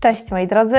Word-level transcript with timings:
Cześć 0.00 0.30
moi 0.30 0.46
drodzy, 0.46 0.76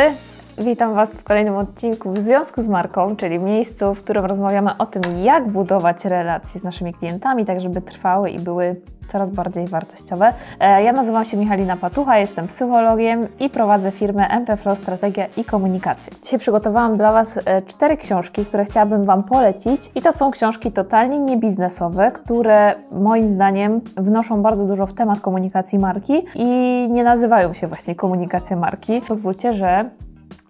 witam 0.60 0.94
Was 0.94 1.10
w 1.10 1.24
kolejnym 1.24 1.56
odcinku 1.56 2.14
w 2.14 2.18
związku 2.18 2.62
z 2.62 2.68
marką, 2.68 3.16
czyli 3.16 3.40
miejscu, 3.40 3.96
w 3.96 4.04
którym 4.04 4.26
rozmawiamy 4.26 4.78
o 4.78 4.86
tym, 4.86 5.02
jak 5.24 5.52
budować 5.52 6.06
relacje 6.06 6.62
z 6.62 6.64
naszymi 6.64 6.94
klientami, 6.94 7.46
tak 7.46 7.62
żeby 7.62 7.82
trwały 7.82 8.30
i 8.30 8.40
były 8.40 8.76
coraz 9.10 9.32
bardziej 9.32 9.68
wartościowe. 9.68 10.34
E, 10.60 10.84
ja 10.84 10.94
nazywam 10.94 11.26
się 11.26 11.38
Michalina 11.38 11.78
Patucha, 11.78 12.18
jestem 12.18 12.48
psychologiem 12.48 13.28
i 13.40 13.50
prowadzę 13.50 13.92
firmę 13.92 14.28
MP 14.28 14.58
Flow 14.58 14.78
Strategia 14.78 15.28
i 15.38 15.46
Komunikacja. 15.46 16.14
Dzisiaj 16.24 16.40
przygotowałam 16.40 16.98
dla 16.98 17.12
Was 17.12 17.40
e, 17.46 17.62
cztery 17.62 17.98
książki, 17.98 18.46
które 18.46 18.66
chciałabym 18.66 19.06
Wam 19.06 19.24
polecić 19.24 19.82
i 19.96 20.02
to 20.02 20.12
są 20.12 20.32
książki 20.32 20.72
totalnie 20.72 21.20
niebiznesowe, 21.20 22.12
które 22.12 22.76
moim 22.92 23.28
zdaniem 23.28 23.82
wnoszą 23.98 24.42
bardzo 24.42 24.66
dużo 24.66 24.86
w 24.86 24.94
temat 24.94 25.20
komunikacji 25.20 25.80
marki 25.80 26.26
i 26.36 26.48
nie 26.92 27.04
nazywają 27.04 27.54
się 27.54 27.68
właśnie 27.68 27.96
komunikacja 27.96 28.56
marki. 28.56 29.02
Pozwólcie, 29.08 29.54
że 29.54 29.90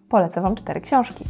polecę 0.10 0.42
Wam 0.42 0.56
cztery 0.56 0.82
książki. 0.82 1.26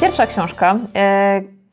Pierwsza 0.00 0.26
książka. 0.26 0.76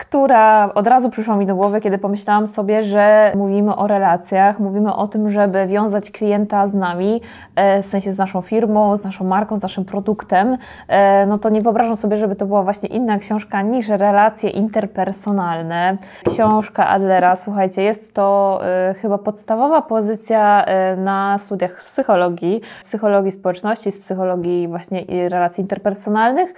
Która 0.10 0.74
od 0.74 0.88
razu 0.88 1.10
przyszła 1.10 1.36
mi 1.36 1.46
do 1.46 1.56
głowy, 1.56 1.82
kiedy 1.82 1.98
pomyślałam 1.98 2.48
sobie, 2.48 2.84
że 2.84 3.32
mówimy 3.36 3.76
o 3.76 3.88
relacjach, 3.88 4.60
mówimy 4.60 4.96
o 4.96 5.08
tym, 5.08 5.30
żeby 5.30 5.68
wiązać 5.68 6.12
klienta 6.12 6.68
z 6.68 6.74
nami, 6.74 7.22
e, 7.56 7.82
w 7.82 7.86
sensie 7.86 8.12
z 8.12 8.18
naszą 8.18 8.42
firmą, 8.42 8.98
z 8.98 9.04
naszą 9.04 9.24
marką, 9.24 9.58
z 9.58 9.62
naszym 9.62 9.86
produktem, 9.86 10.58
e, 10.88 11.26
no 11.26 11.38
to 11.38 11.50
nie 11.50 11.62
wyobrażam 11.62 11.96
sobie, 11.96 12.18
żeby 12.18 12.36
to 12.36 12.46
była 12.46 12.64
właśnie 12.64 12.90
inna 12.90 13.20
książka 13.20 13.62
niż 13.62 13.88
relacje 13.88 14.50
interpersonalne. 14.50 15.98
Książka 16.26 16.88
Adlera, 16.88 17.36
słuchajcie, 17.36 17.82
jest 17.82 18.14
to 18.14 18.60
e, 18.64 18.94
chyba 18.94 19.18
podstawowa 19.18 19.82
pozycja 19.82 20.66
na 20.98 21.38
studiach 21.38 21.84
psychologii, 21.86 22.62
psychologii 22.84 23.32
społeczności, 23.32 23.92
z 23.92 24.00
psychologii 24.00 24.68
właśnie 24.68 25.06
relacji 25.30 25.62
interpersonalnych. 25.62 26.54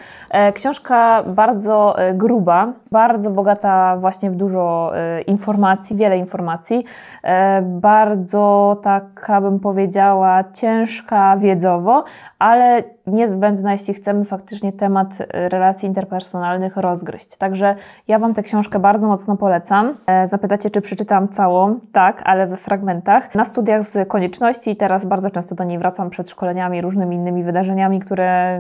Książka 0.54 1.24
bardzo 1.24 1.96
gruba, 2.14 2.74
bardzo 2.92 3.32
bogata 3.42 3.98
właśnie 3.98 4.32
w 4.32 4.36
dużo 4.36 4.92
y, 5.20 5.22
informacji, 5.22 5.96
wiele 5.96 6.18
informacji, 6.18 6.86
e, 7.24 7.62
bardzo 7.62 8.78
taka 8.84 9.42
bym 9.42 9.60
powiedziała 9.60 10.44
ciężka 10.54 11.38
wiedzowo, 11.38 12.04
ale 12.40 12.84
niezbędna, 13.12 13.72
jeśli 13.72 13.94
chcemy 13.94 14.26
faktycznie 14.26 14.74
temat 14.74 15.18
e, 15.20 15.50
relacji 15.50 15.88
interpersonalnych 15.88 16.78
rozgryźć. 16.78 17.38
Także 17.38 17.76
ja 18.08 18.20
Wam 18.20 18.34
tę 18.34 18.44
książkę 18.44 18.80
bardzo 18.80 19.08
mocno 19.08 19.38
polecam. 19.38 19.94
E, 20.08 20.28
zapytacie, 20.28 20.70
czy 20.70 20.82
przeczytałam 20.82 21.28
całą? 21.28 21.80
Tak, 21.92 22.22
ale 22.26 22.48
we 22.48 22.58
fragmentach. 22.58 23.36
Na 23.36 23.46
studiach 23.46 23.84
z 23.84 24.08
konieczności 24.08 24.72
i 24.72 24.76
teraz 24.76 25.06
bardzo 25.06 25.30
często 25.30 25.56
do 25.56 25.64
niej 25.64 25.80
wracam 25.80 26.10
przed 26.10 26.30
szkoleniami, 26.30 26.82
różnymi 26.82 27.16
innymi 27.16 27.44
wydarzeniami, 27.44 28.00
które, 28.00 28.60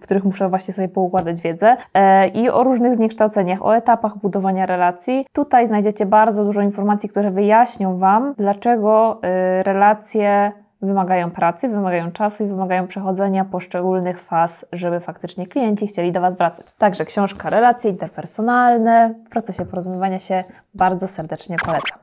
w 0.00 0.02
których 0.02 0.24
muszę 0.24 0.48
właśnie 0.48 0.74
sobie 0.74 0.88
poukładać 0.88 1.40
wiedzę 1.40 1.76
e, 1.94 2.28
i 2.28 2.50
o 2.50 2.64
różnych 2.64 2.94
zniekształceniach, 2.94 3.62
o 3.62 3.76
etapach 3.76 4.18
budowania 4.18 4.66
relacji. 4.66 5.26
Tutaj 5.32 5.66
znajdziecie 5.66 6.06
bardzo 6.06 6.44
dużo 6.44 6.60
informacji, 6.60 7.08
które 7.08 7.30
wyjaśnią 7.30 7.96
Wam, 7.96 8.34
dlaczego 8.38 9.20
relacje 9.62 10.52
wymagają 10.84 11.30
pracy, 11.30 11.68
wymagają 11.68 12.12
czasu 12.12 12.44
i 12.44 12.46
wymagają 12.46 12.86
przechodzenia 12.86 13.44
poszczególnych 13.44 14.20
faz, 14.20 14.66
żeby 14.72 15.00
faktycznie 15.00 15.46
klienci 15.46 15.86
chcieli 15.86 16.12
do 16.12 16.20
Was 16.20 16.36
wracać. 16.36 16.66
Także 16.78 17.04
książka 17.04 17.50
Relacje 17.50 17.90
interpersonalne 17.90 19.14
w 19.26 19.28
procesie 19.28 19.66
porozumiewania 19.66 20.20
się 20.20 20.44
bardzo 20.74 21.08
serdecznie 21.08 21.56
polecam. 21.64 21.98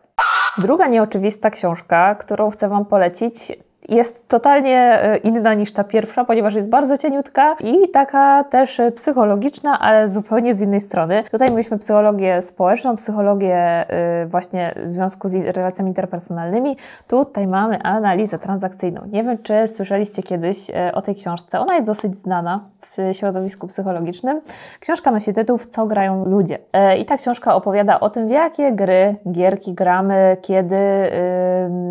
Druga 0.57 0.87
nieoczywista 0.87 1.49
książka, 1.49 2.15
którą 2.15 2.49
chcę 2.49 2.69
Wam 2.69 2.85
polecić, 2.85 3.51
jest 3.89 4.27
totalnie 4.27 5.03
e, 5.03 5.17
inna 5.17 5.53
niż 5.53 5.73
ta 5.73 5.83
pierwsza, 5.83 6.25
ponieważ 6.25 6.53
jest 6.53 6.69
bardzo 6.69 6.97
cieniutka 6.97 7.53
i 7.59 7.89
taka 7.89 8.43
też 8.43 8.79
e, 8.79 8.91
psychologiczna, 8.91 9.79
ale 9.79 10.07
zupełnie 10.07 10.53
z 10.53 10.61
innej 10.61 10.81
strony. 10.81 11.23
Tutaj 11.31 11.51
mieliśmy 11.51 11.77
psychologię 11.77 12.41
społeczną, 12.41 12.95
psychologię 12.95 13.55
e, 13.57 14.25
właśnie 14.25 14.73
w 14.83 14.87
związku 14.87 15.27
z 15.27 15.35
relacjami 15.35 15.89
interpersonalnymi. 15.89 16.77
Tutaj 17.07 17.47
mamy 17.47 17.81
analizę 17.81 18.39
transakcyjną. 18.39 19.01
Nie 19.11 19.23
wiem, 19.23 19.37
czy 19.43 19.67
słyszeliście 19.67 20.23
kiedyś 20.23 20.71
o 20.93 21.01
tej 21.01 21.15
książce. 21.15 21.59
Ona 21.59 21.73
jest 21.73 21.87
dosyć 21.87 22.15
znana 22.15 22.59
w 22.79 22.97
środowisku 23.17 23.67
psychologicznym. 23.67 24.41
Książka 24.79 25.11
nosi 25.11 25.33
tytuł 25.33 25.57
W 25.57 25.67
co 25.67 25.85
grają 25.85 26.25
ludzie. 26.25 26.57
I 26.99 27.05
ta 27.05 27.17
książka 27.17 27.55
opowiada 27.55 27.99
o 27.99 28.09
tym, 28.09 28.27
w 28.27 28.31
jakie 28.31 28.71
gry, 28.71 29.15
gierki 29.31 29.73
gramy, 29.73 30.37
kiedy 30.41 30.77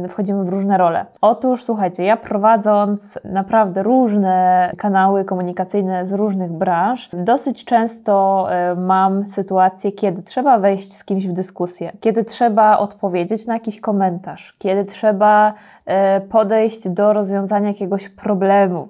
wchodzimy 0.09 0.45
w 0.45 0.49
różne 0.49 0.79
role. 0.79 1.07
Otóż, 1.21 1.65
słuchajcie, 1.65 1.80
Słuchajcie, 1.81 2.05
ja 2.05 2.17
prowadząc 2.17 3.19
naprawdę 3.25 3.83
różne 3.83 4.73
kanały 4.77 5.25
komunikacyjne 5.25 6.07
z 6.07 6.13
różnych 6.13 6.53
branż, 6.53 7.09
dosyć 7.13 7.65
często 7.65 8.47
e, 8.51 8.75
mam 8.75 9.29
sytuację, 9.29 9.93
kiedy 9.93 10.23
trzeba 10.23 10.59
wejść 10.59 10.93
z 10.93 11.05
kimś 11.05 11.27
w 11.27 11.33
dyskusję, 11.33 11.93
kiedy 12.01 12.25
trzeba 12.25 12.79
odpowiedzieć 12.79 13.47
na 13.47 13.55
jakiś 13.55 13.81
komentarz, 13.81 14.55
kiedy 14.59 14.85
trzeba 14.85 15.53
e, 15.87 16.21
podejść 16.21 16.89
do 16.89 17.13
rozwiązania 17.13 17.69
jakiegoś 17.69 18.09
problemu, 18.09 18.89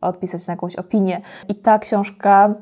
odpisać 0.00 0.46
na 0.46 0.52
jakąś 0.52 0.76
opinię. 0.76 1.20
I 1.48 1.54
ta 1.54 1.78
książka 1.78 2.54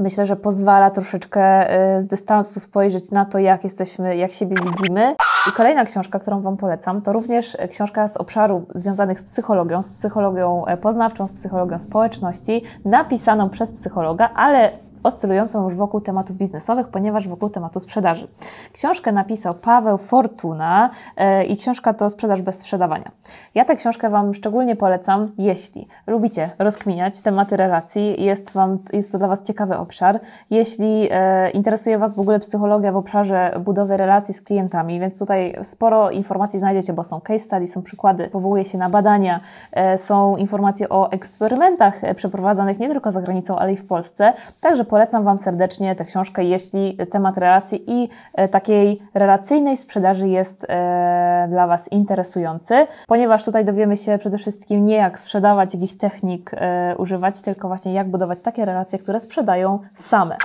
myślę, 0.00 0.26
że 0.26 0.36
pozwala 0.36 0.90
troszeczkę 0.90 1.74
y, 1.96 2.00
z 2.00 2.06
dystansu 2.06 2.60
spojrzeć 2.60 3.10
na 3.10 3.24
to, 3.24 3.38
jak 3.38 3.64
jesteśmy, 3.64 4.16
jak 4.16 4.32
siebie 4.32 4.56
widzimy. 4.64 5.14
I 5.48 5.52
kolejna 5.52 5.84
książka, 5.84 6.18
którą 6.18 6.40
Wam 6.40 6.56
polecam, 6.56 7.02
to 7.02 7.12
również 7.12 7.56
książka 7.70 8.08
z 8.08 8.16
obszaru 8.16 8.66
związanych 8.74 9.20
z 9.20 9.24
psychologią, 9.24 9.82
z 9.82 9.92
psychologią 9.92 10.66
e, 10.66 10.76
poznawczą, 10.76 11.26
z 11.26 11.32
psychologią 11.32 11.78
społeczności, 11.78 12.62
napisaną 12.84 13.50
przez 13.50 13.72
psychologa, 13.72 14.30
ale 14.34 14.70
oscylującą 15.02 15.64
już 15.64 15.74
wokół 15.74 16.00
tematów 16.00 16.36
biznesowych, 16.36 16.88
ponieważ 16.88 17.28
wokół 17.28 17.48
tematu 17.50 17.80
sprzedaży. 17.80 18.28
Książkę 18.72 19.12
napisał 19.12 19.54
Paweł 19.54 19.98
Fortuna 19.98 20.90
yy, 21.16 21.44
i 21.44 21.56
książka 21.56 21.94
to 21.94 22.10
Sprzedaż 22.10 22.42
bez 22.42 22.58
sprzedawania. 22.58 23.10
Ja 23.54 23.64
tę 23.64 23.76
książkę 23.76 24.10
Wam 24.10 24.34
szczególnie 24.34 24.76
polecam, 24.76 25.28
jeśli 25.38 25.88
lubicie 26.06 26.50
rozkminiać 26.58 27.22
tematy 27.22 27.56
relacji, 27.56 28.24
jest, 28.24 28.52
wam, 28.52 28.78
jest 28.92 29.12
to 29.12 29.18
dla 29.18 29.28
Was 29.28 29.42
ciekawy 29.42 29.76
obszar, 29.78 30.20
jeśli 30.50 31.00
yy, 31.00 31.10
interesuje 31.54 31.98
Was 31.98 32.14
w 32.14 32.20
ogóle 32.20 32.40
psychologia 32.40 32.92
w 32.92 32.96
obszarze 32.96 33.60
budowy 33.60 33.96
relacji 33.96 34.34
z 34.34 34.42
klientami, 34.42 35.00
więc 35.00 35.18
tutaj 35.18 35.58
sporo 35.62 36.10
informacji 36.10 36.58
znajdziecie, 36.58 36.92
bo 36.92 37.04
są 37.04 37.20
case 37.20 37.38
studies, 37.38 37.72
są 37.72 37.82
przykłady, 37.82 38.28
powołuje 38.28 38.64
się 38.64 38.78
na 38.78 38.90
badania, 38.90 39.40
yy, 39.76 39.98
są 39.98 40.36
informacje 40.36 40.88
o 40.88 41.10
eksperymentach 41.10 42.00
przeprowadzanych 42.16 42.78
nie 42.78 42.88
tylko 42.88 43.12
za 43.12 43.22
granicą, 43.22 43.58
ale 43.58 43.72
i 43.72 43.76
w 43.76 43.86
Polsce. 43.86 44.32
Także 44.60 44.84
polecam 44.92 45.24
Wam 45.24 45.38
serdecznie 45.38 45.94
tę 45.94 46.04
książkę, 46.04 46.44
jeśli 46.44 46.96
temat 47.10 47.38
relacji 47.38 47.84
i 47.86 48.08
e, 48.34 48.48
takiej 48.48 48.98
relacyjnej 49.14 49.76
sprzedaży 49.76 50.28
jest 50.28 50.66
e, 50.68 51.46
dla 51.50 51.66
Was 51.66 51.92
interesujący, 51.92 52.86
ponieważ 53.06 53.44
tutaj 53.44 53.64
dowiemy 53.64 53.96
się 53.96 54.18
przede 54.18 54.38
wszystkim 54.38 54.84
nie 54.84 54.96
jak 54.96 55.18
sprzedawać, 55.18 55.74
jakich 55.74 55.96
technik 55.98 56.50
e, 56.54 56.94
używać, 56.98 57.42
tylko 57.42 57.68
właśnie 57.68 57.92
jak 57.92 58.10
budować 58.10 58.38
takie 58.42 58.64
relacje, 58.64 58.98
które 58.98 59.20
sprzedają 59.20 59.78
same. 59.94 60.36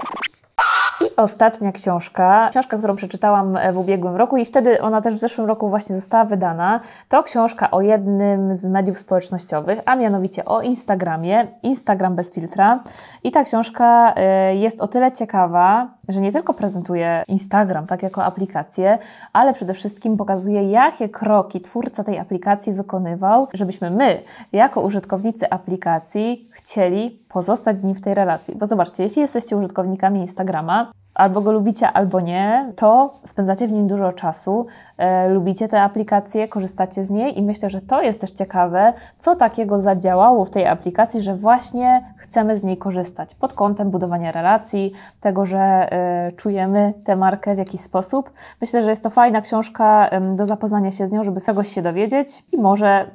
Ostatnia 1.17 1.72
książka, 1.72 2.50
książka, 2.51 2.78
którą 2.78 2.95
przeczytałam 2.95 3.57
w 3.73 3.78
ubiegłym 3.78 4.16
roku 4.16 4.38
i 4.38 4.45
wtedy 4.45 4.81
ona 4.81 5.01
też 5.01 5.13
w 5.13 5.17
zeszłym 5.17 5.47
roku 5.47 5.69
właśnie 5.69 5.95
została 5.95 6.25
wydana, 6.25 6.79
to 7.09 7.23
książka 7.23 7.72
o 7.72 7.81
jednym 7.81 8.57
z 8.57 8.66
mediów 8.66 8.97
społecznościowych, 8.97 9.79
a 9.85 9.95
mianowicie 9.95 10.45
o 10.45 10.61
Instagramie, 10.61 11.47
Instagram 11.63 12.16
bez 12.16 12.33
filtra. 12.33 12.83
I 13.23 13.31
ta 13.31 13.44
książka 13.44 14.13
y, 14.51 14.56
jest 14.56 14.81
o 14.81 14.88
tyle 14.88 15.11
ciekawa, 15.11 15.88
że 16.09 16.22
nie 16.22 16.31
tylko 16.31 16.53
prezentuje 16.53 17.23
Instagram 17.27 17.88
tak 17.88 18.03
jako 18.03 18.23
aplikację, 18.23 18.97
ale 19.33 19.53
przede 19.53 19.73
wszystkim 19.73 20.17
pokazuje, 20.17 20.72
jakie 20.72 21.09
kroki 21.09 21.61
twórca 21.61 22.03
tej 22.03 22.19
aplikacji 22.19 22.74
wykonywał, 22.74 23.47
żebyśmy 23.53 23.92
my, 23.92 24.21
jako 24.51 24.81
użytkownicy 24.81 25.50
aplikacji, 25.50 26.50
chcieli 26.51 27.19
pozostać 27.29 27.77
z 27.77 27.83
nim 27.83 27.95
w 27.95 28.01
tej 28.01 28.13
relacji. 28.13 28.56
Bo 28.56 28.65
zobaczcie, 28.65 29.03
jeśli 29.03 29.21
jesteście 29.21 29.57
użytkownikami 29.57 30.19
Instagrama, 30.19 30.91
albo 31.18 31.41
go 31.41 31.51
lubicie, 31.51 31.91
albo 31.91 32.19
nie, 32.19 32.74
to 32.75 33.13
spędzacie 33.24 33.68
w 33.68 33.71
nim 33.71 33.88
dużo 33.88 34.13
czasu, 34.13 34.65
e, 34.97 35.29
lubicie 35.29 35.68
tę 35.68 35.81
aplikację, 35.81 36.47
korzystacie 36.47 37.06
z 37.06 37.09
niej 37.09 37.39
i 37.39 37.44
myślę, 37.44 37.69
że 37.69 37.81
to 37.81 38.01
jest 38.01 38.21
też 38.21 38.31
ciekawe, 38.31 38.94
co 39.18 39.35
takiego 39.35 39.79
zadziałało 39.79 40.45
w 40.45 40.50
tej 40.50 40.68
aplikacji, 40.68 41.21
że 41.21 41.35
właśnie 41.35 42.13
chcemy 42.18 42.57
z 42.57 42.63
niej 42.63 42.77
korzystać 42.77 43.35
pod 43.35 43.53
kątem 43.53 43.91
budowania 43.91 44.31
relacji, 44.31 44.91
tego, 45.21 45.45
że 45.45 45.59
e, 45.59 46.31
czujemy 46.31 46.94
tę 47.06 47.15
markę 47.15 47.56
w 47.56 47.57
jakiś 47.57 47.81
sposób. 47.81 48.31
Myślę, 48.62 48.81
że 48.81 48.89
jest 48.89 49.03
to 49.03 49.09
fajna 49.09 49.41
książka 49.41 50.09
e, 50.09 50.21
do 50.21 50.45
zapoznania 50.45 50.91
się 50.91 51.07
z 51.07 51.12
nią, 51.12 51.23
żeby 51.23 51.41
czegoś 51.41 51.68
się 51.68 51.81
dowiedzieć 51.81 52.44
i 52.51 52.57
może 52.57 53.06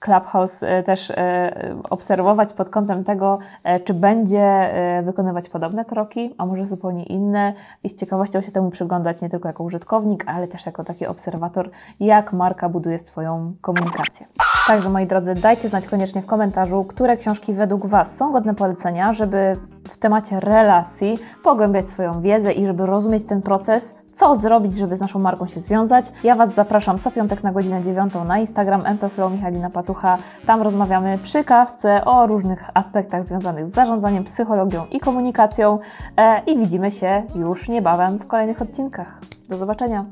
Clubhouse 0.00 0.62
e, 0.62 0.82
też 0.82 1.10
e, 1.10 1.76
obserwować 1.90 2.52
pod 2.52 2.70
kątem 2.70 3.04
tego, 3.04 3.38
czy 3.84 3.94
będzie 3.94 4.70
wykonywać 5.02 5.48
podobne 5.48 5.84
kroki, 5.84 6.34
a 6.38 6.46
może 6.46 6.66
zupełnie 6.66 7.04
inne 7.04 7.54
i 7.84 7.88
z 7.88 7.96
ciekawością 7.96 8.40
się 8.40 8.52
temu 8.52 8.70
przyglądać 8.70 9.22
nie 9.22 9.28
tylko 9.28 9.48
jako 9.48 9.64
użytkownik, 9.64 10.24
ale 10.26 10.48
też 10.48 10.66
jako 10.66 10.84
taki 10.84 11.06
obserwator, 11.06 11.70
jak 12.00 12.32
marka 12.32 12.68
buduje 12.68 12.98
swoją 12.98 13.52
komunikację. 13.60 14.26
Także 14.66 14.90
moi 14.90 15.06
drodzy, 15.06 15.34
dajcie 15.34 15.68
znać 15.68 15.86
koniecznie 15.86 16.22
w 16.22 16.26
komentarzu, 16.26 16.84
które 16.84 17.16
książki 17.16 17.52
według 17.54 17.86
Was 17.86 18.16
są 18.16 18.32
godne 18.32 18.54
polecenia, 18.54 19.12
żeby 19.12 19.56
w 19.88 19.96
temacie 19.96 20.40
relacji 20.40 21.18
pogłębiać 21.44 21.88
swoją 21.88 22.20
wiedzę 22.20 22.52
i 22.52 22.66
żeby 22.66 22.86
rozumieć 22.86 23.24
ten 23.24 23.42
proces 23.42 23.94
co 24.18 24.36
zrobić, 24.36 24.76
żeby 24.76 24.96
z 24.96 25.00
naszą 25.00 25.18
marką 25.18 25.46
się 25.46 25.60
związać. 25.60 26.04
Ja 26.24 26.34
Was 26.34 26.54
zapraszam 26.54 26.98
co 26.98 27.10
piątek 27.10 27.42
na 27.42 27.52
godzinę 27.52 27.82
9 27.82 28.14
na 28.26 28.38
Instagram 28.38 28.86
MPFlow 28.86 29.32
Michalina 29.32 29.70
Patucha. 29.70 30.18
Tam 30.46 30.62
rozmawiamy 30.62 31.18
przy 31.18 31.44
kawce 31.44 32.04
o 32.04 32.26
różnych 32.26 32.70
aspektach 32.74 33.24
związanych 33.24 33.66
z 33.66 33.70
zarządzaniem, 33.70 34.24
psychologią 34.24 34.86
i 34.90 35.00
komunikacją 35.00 35.78
e, 36.16 36.42
i 36.46 36.58
widzimy 36.58 36.90
się 36.90 37.22
już 37.34 37.68
niebawem 37.68 38.18
w 38.18 38.26
kolejnych 38.26 38.62
odcinkach. 38.62 39.20
Do 39.48 39.56
zobaczenia! 39.56 40.04